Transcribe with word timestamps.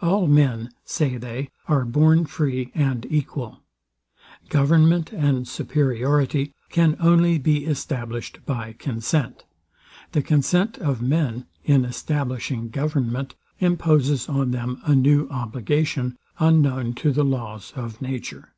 All 0.00 0.26
men, 0.26 0.72
say 0.84 1.16
they, 1.18 1.48
are 1.68 1.84
born 1.84 2.26
free 2.26 2.72
and 2.74 3.06
equal: 3.08 3.62
Government 4.48 5.12
and 5.12 5.46
superiority 5.46 6.52
can 6.70 6.96
only 6.98 7.38
be 7.38 7.64
established 7.66 8.44
by 8.44 8.72
consent: 8.72 9.44
The 10.10 10.22
consent 10.22 10.78
of 10.78 11.00
men, 11.00 11.46
in 11.62 11.84
establishing 11.84 12.70
government, 12.70 13.36
imposes 13.60 14.28
on 14.28 14.50
them 14.50 14.80
a 14.84 14.96
new 14.96 15.28
obligation, 15.30 16.18
unknown 16.40 16.94
to 16.94 17.12
the 17.12 17.24
laws 17.24 17.72
of 17.76 18.02
nature. 18.02 18.54